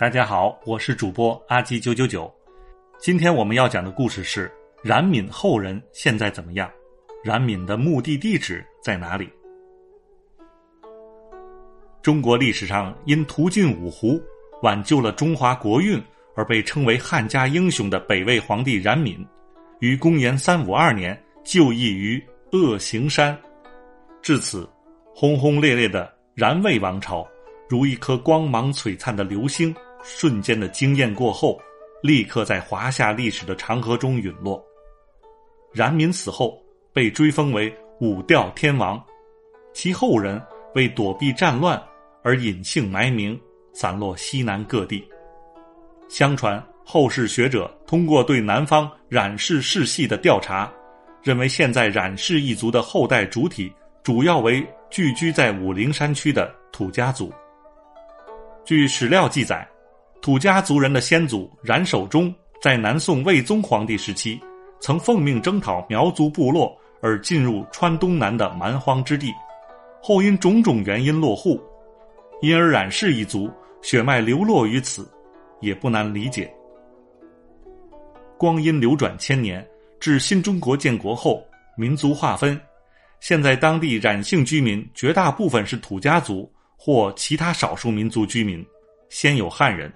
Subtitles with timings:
[0.00, 2.34] 大家好，我是主播阿基九九九。
[2.98, 4.50] 今天我们要讲的故事是
[4.82, 6.70] 冉闵后人现在怎么样？
[7.22, 9.28] 冉闵的墓地地址在哪里？
[12.00, 14.18] 中国历史上因屠尽五胡、
[14.62, 16.02] 挽救了中华国运
[16.34, 19.22] 而被称为汉家英雄的北魏皇帝冉闵，
[19.80, 22.18] 于公元三五二年就义于
[22.52, 23.38] 鄂行山。
[24.22, 24.66] 至此，
[25.14, 27.28] 轰轰烈烈的冉魏王朝
[27.68, 31.60] 如一颗光芒璀璨的流星，瞬间的惊艳过后，
[32.02, 34.64] 立刻在华夏历史的长河中陨落。
[35.72, 36.60] 冉闵死后
[36.92, 39.02] 被追封为武调天王，
[39.72, 40.40] 其后人
[40.74, 41.80] 为躲避战乱。
[42.22, 43.40] 而隐姓埋名，
[43.72, 45.02] 散落西南各地。
[46.06, 50.70] 相传后世学者通过对南方冉氏世系的调查，
[51.22, 57.32] 认为现在冉氏一族的后代主体主要为聚居在武陵山区的土家族。
[58.66, 59.66] 据史料记载，
[60.22, 64.38] 土家族人的先祖冉守忠在南宋魏宗皇帝时期，
[64.78, 69.32] 曾奉命征讨苗族部落而进入川东南的蛮荒之地，
[70.02, 71.58] 后因种种原因落户。
[72.42, 75.10] 因而冉氏一族血脉流落于此，
[75.60, 76.52] 也不难理解。
[78.36, 79.66] 光阴流转千年，
[79.98, 81.42] 至新中国建国后，
[81.78, 82.60] 民族划分，
[83.20, 88.62] 现在当地冉姓居民绝大部分是土家族或其他少数民族居民，
[89.08, 89.90] 先有汉人。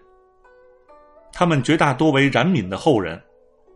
[1.37, 3.21] 他们绝大多为冉闵的后人，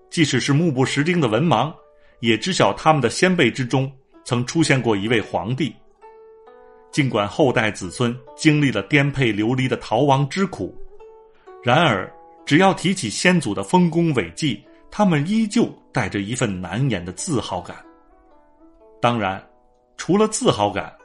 [0.08, 1.74] 即使是目不识丁的文盲，
[2.20, 3.92] 也知晓他们的先辈之中
[4.24, 5.74] 曾出现过一位皇帝。
[6.92, 10.72] 尽管后代子孙经历了颠沛流离的逃亡之苦，
[11.64, 12.10] 然而
[12.46, 17.76] 只要提起先祖的丰功伟绩，他们依旧带着一份难言的自豪感。
[19.02, 19.44] 当然，
[19.96, 20.96] 除了自豪感，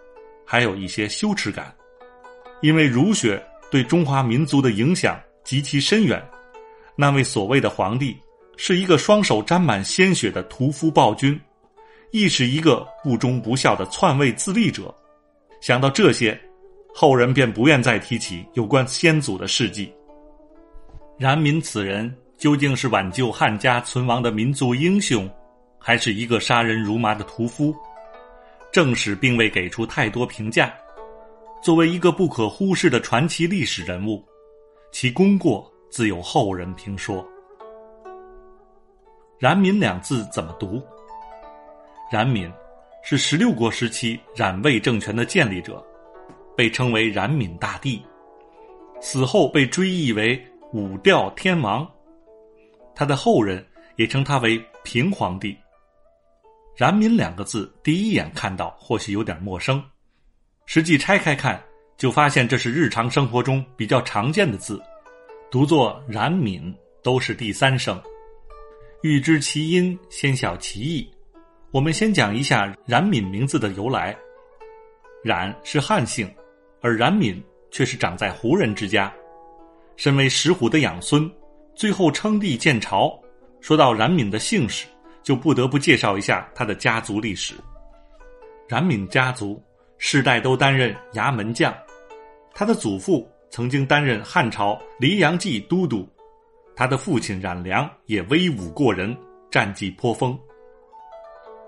[0.46, 1.74] 还有一些羞耻感，
[2.62, 6.24] 因为儒学对中华民族的影响极其深远。
[6.96, 8.18] 那位所谓的皇帝，
[8.58, 11.40] 是一个双手沾满鲜血的屠夫暴君，
[12.12, 14.94] 亦是一个不忠不孝的篡位自立者。
[15.60, 16.40] 想到这些，
[16.94, 19.92] 后人便不愿再提起有关先祖的事迹。
[21.18, 25.30] 冉闵此人究竟是挽救汉家存亡的民族英雄，
[25.80, 27.74] 还是一个杀人如麻的屠夫？
[28.72, 30.74] 正史并未给出太多评价。
[31.64, 34.24] 作为一个不可忽视的传奇历史人物，
[34.92, 37.24] 其功过自有后人评说。
[39.38, 40.82] 冉闵两字怎么读？
[42.12, 42.52] 冉闵。
[43.04, 45.86] 是十六国时期冉魏政权的建立者，
[46.58, 48.04] 被称为冉闵大帝，
[49.02, 51.88] 死后被追谥为武调天王。
[52.96, 53.64] 他的后人
[53.98, 55.56] 也称他为平皇帝。
[56.76, 59.84] 冉闵两个字第一眼看到或许有点陌生，
[60.66, 61.62] 实际拆开看
[61.98, 64.82] 就发现这是日常生活中比较常见的字，
[65.54, 66.60] 读作冉闵
[67.04, 68.02] 都是第三声。
[69.04, 71.08] 欲知其因，先晓其意。
[71.70, 74.18] 我们先讲一下冉闵名字的由来。
[75.24, 76.28] 冉是汉姓，
[76.82, 79.14] 而冉闵却是长在胡人之家。
[79.96, 81.32] 身为石虎的养孙，
[81.76, 83.16] 最后称帝建朝。
[83.62, 84.88] 说到冉闵的姓氏，
[85.22, 87.54] 就不得不介绍一下他的家族历史。
[88.68, 89.64] 冉闵家族
[90.00, 91.72] 世代都担任衙门将，
[92.56, 96.10] 他的祖父曾经担任汉朝黎阳记都督，
[96.76, 99.16] 他的父亲冉良也威武过人，
[99.52, 100.36] 战绩颇丰。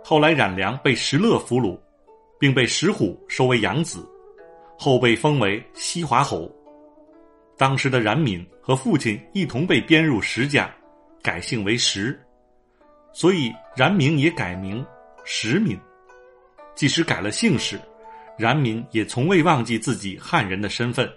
[0.04, 1.80] 后来冉良被石勒俘虏，
[2.40, 4.04] 并被石虎收为养子，
[4.80, 6.52] 后被封为西华侯。
[7.56, 10.74] 当时的冉闵和父亲一同被编入石家，
[11.22, 12.20] 改姓为石，
[13.14, 14.84] 所以冉闵也改名
[15.24, 15.80] 石闵。
[16.74, 17.80] 即使改了姓氏，
[18.40, 21.08] 冉闵也从未忘记自己汉人的身份，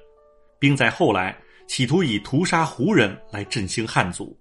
[0.58, 1.36] 并在后来
[1.66, 4.38] 企图以屠杀胡人来振兴汉族。